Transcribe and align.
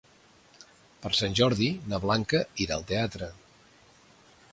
Per 1.03 1.11
Sant 1.17 1.35
Jordi 1.39 1.67
na 1.91 1.99
Blanca 2.05 2.41
irà 2.65 2.79
al 2.79 2.87
teatre. 2.93 3.29